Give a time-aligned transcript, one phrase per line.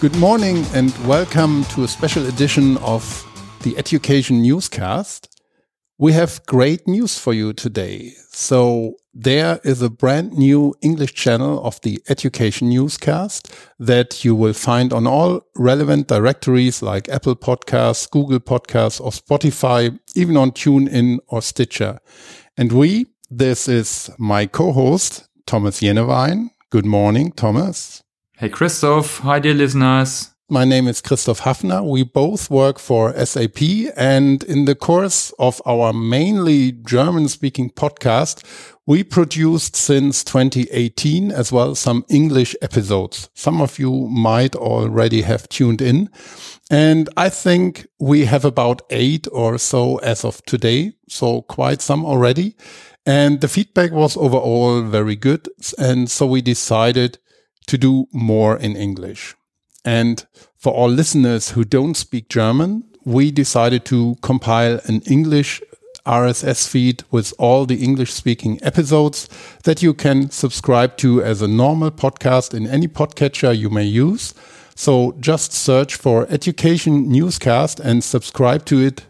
[0.00, 3.02] Good morning and welcome to a special edition of
[3.62, 5.26] the Education Newscast.
[5.98, 8.12] We have great news for you today.
[8.30, 14.52] So there is a brand new English channel of the Education Newscast that you will
[14.52, 21.18] find on all relevant directories like Apple Podcasts, Google Podcasts or Spotify, even on TuneIn
[21.26, 21.98] or Stitcher.
[22.56, 26.50] And we, this is my co-host, Thomas Jenewein.
[26.70, 28.04] Good morning, Thomas.
[28.40, 29.18] Hey, Christoph.
[29.18, 30.30] Hi, dear listeners.
[30.48, 31.82] My name is Christoph Haffner.
[31.84, 33.60] We both work for SAP
[33.96, 38.44] and in the course of our mainly German speaking podcast,
[38.86, 43.28] we produced since 2018 as well some English episodes.
[43.34, 46.08] Some of you might already have tuned in.
[46.70, 50.92] And I think we have about eight or so as of today.
[51.08, 52.54] So quite some already.
[53.04, 55.48] And the feedback was overall very good.
[55.76, 57.18] And so we decided
[57.68, 59.34] to do more in English.
[59.84, 65.62] And for all listeners who don't speak German, we decided to compile an English
[66.04, 69.28] RSS feed with all the English speaking episodes
[69.64, 74.34] that you can subscribe to as a normal podcast in any podcatcher you may use.
[74.74, 79.04] So just search for Education Newscast and subscribe to it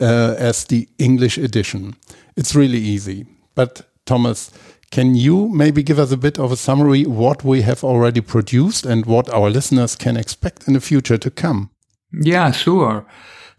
[0.00, 1.94] uh, as the English edition.
[2.36, 3.26] It's really easy.
[3.54, 4.50] But Thomas,
[4.90, 8.84] can you maybe give us a bit of a summary what we have already produced
[8.84, 11.70] and what our listeners can expect in the future to come?
[12.12, 13.06] Yeah, sure.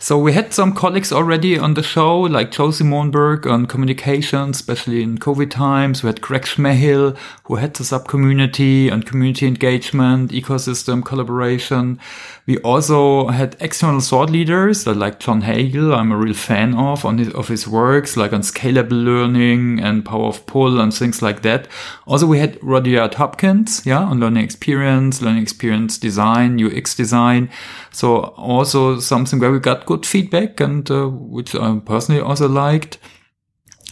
[0.04, 5.04] So we had some colleagues already on the show, like Josie Mohnberg on communication, especially
[5.04, 6.02] in COVID times.
[6.02, 12.00] We had Greg Schmehill, who had the SAP community on community engagement, ecosystem collaboration.
[12.48, 17.06] We also had external thought leaders uh, like John Hagel, I'm a real fan of,
[17.06, 21.22] on his, of his works, like on scalable learning and power of pull and things
[21.22, 21.68] like that.
[22.08, 27.52] Also, we had Rudyard Hopkins, yeah, on learning experience, learning experience design, UX design.
[27.92, 32.98] So also something where we got good feedback and uh, which I personally also liked.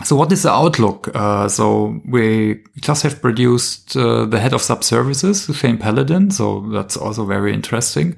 [0.05, 1.09] So what is the outlook?
[1.13, 6.31] Uh, so we just have produced uh, the head of SAP services, Shane Paladin.
[6.31, 8.15] So that's also very interesting.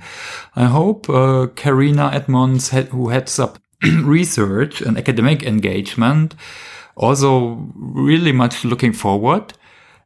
[0.56, 3.58] I hope uh, Karina Edmonds, who heads up
[4.04, 6.36] research and academic engagement,
[6.96, 9.54] also really much looking forward.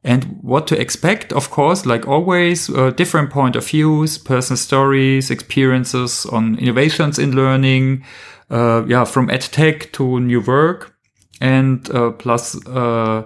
[0.05, 5.31] And what to expect, of course, like always, uh, different point of views, personal stories,
[5.31, 8.05] experiences on innovations in learning,
[8.51, 10.95] uh, yeah, from edtech to new work
[11.41, 13.23] and uh, plus uh,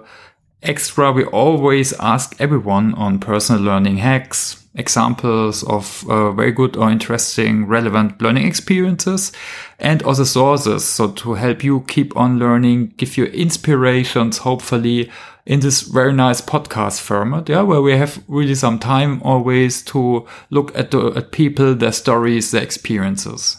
[0.62, 6.90] extra, we always ask everyone on personal learning hacks, examples of uh, very good or
[6.90, 9.32] interesting relevant learning experiences
[9.78, 10.84] and other sources.
[10.84, 15.10] So to help you keep on learning, give you inspirations, hopefully
[15.46, 17.48] in this very nice podcast format.
[17.48, 17.62] Yeah.
[17.62, 22.50] Where we have really some time always to look at the, at people, their stories,
[22.50, 23.56] their experiences.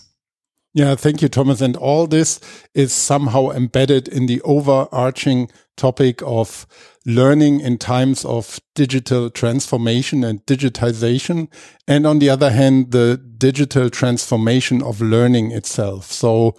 [0.73, 1.59] Yeah, thank you, Thomas.
[1.59, 2.39] And all this
[2.73, 6.65] is somehow embedded in the overarching topic of
[7.05, 11.49] learning in times of digital transformation and digitization.
[11.87, 16.11] And on the other hand, the digital transformation of learning itself.
[16.11, 16.55] So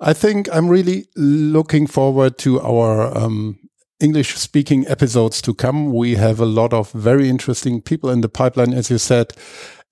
[0.00, 3.58] I think I'm really looking forward to our um,
[4.00, 5.92] English speaking episodes to come.
[5.92, 9.32] We have a lot of very interesting people in the pipeline, as you said.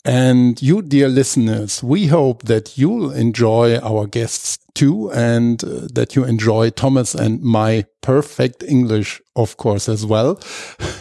[0.05, 6.15] And you, dear listeners, we hope that you'll enjoy our guests too, and uh, that
[6.15, 10.41] you enjoy Thomas and my perfect English, of course, as well.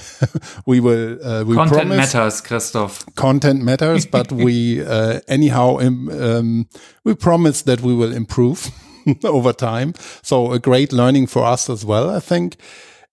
[0.66, 1.24] we will.
[1.24, 3.06] Uh, we content promise, matters, Christoph.
[3.14, 6.68] Content matters, but we uh, anyhow um,
[7.04, 8.72] we promise that we will improve
[9.24, 9.94] over time.
[10.24, 12.58] So a great learning for us as well, I think.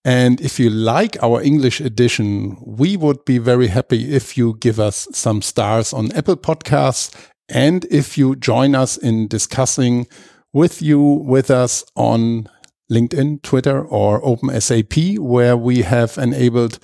[0.05, 4.79] And if you like our English edition, we would be very happy if you give
[4.79, 7.13] us some stars on Apple Podcasts
[7.49, 10.07] and if you join us in discussing
[10.51, 12.49] with you, with us on
[12.91, 16.79] LinkedIn, Twitter, or OpenSAP, where we have enabled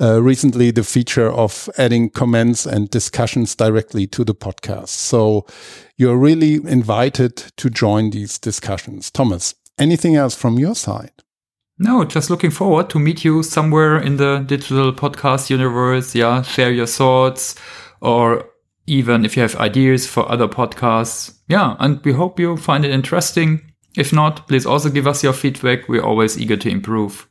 [0.00, 4.88] uh, recently the feature of adding comments and discussions directly to the podcast.
[4.88, 5.46] So
[5.96, 9.10] you're really invited to join these discussions.
[9.10, 11.12] Thomas, anything else from your side?
[11.78, 16.14] No, just looking forward to meet you somewhere in the digital podcast universe.
[16.14, 17.54] Yeah, share your thoughts
[18.00, 18.50] or
[18.86, 21.38] even if you have ideas for other podcasts.
[21.48, 23.72] Yeah, and we hope you find it interesting.
[23.96, 25.88] If not, please also give us your feedback.
[25.88, 27.28] We're always eager to improve.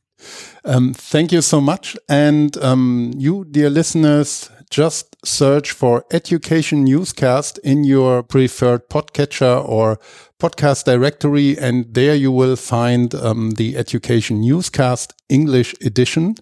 [0.63, 1.97] Um, thank you so much.
[2.07, 9.99] And um, you, dear listeners, just search for Education Newscast in your preferred podcatcher or
[10.39, 16.35] podcast directory, and there you will find um, the Education Newscast English edition.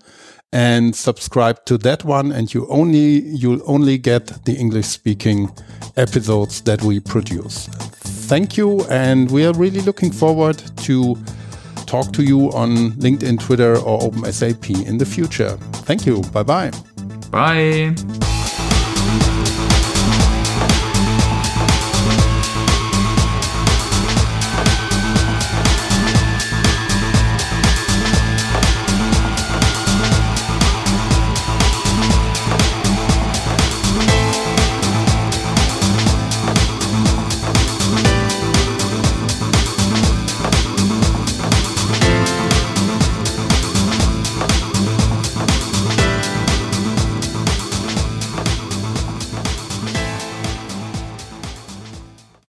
[0.52, 5.50] and subscribe to that one and you only you'll only get the English speaking
[5.96, 7.68] episodes that we produce.
[8.28, 11.16] Thank you and we are really looking forward to
[11.90, 15.58] talk to you on LinkedIn, Twitter or OpenSAP in the future.
[15.88, 16.22] Thank you.
[16.32, 16.72] Bye-bye.
[17.32, 18.29] Bye.